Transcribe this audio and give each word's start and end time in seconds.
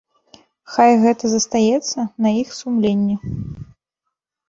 Хай 0.75 0.91
гэта 1.03 1.23
застаецца 1.35 2.07
на 2.27 2.35
іх 2.41 2.59
сумленні. 2.61 3.15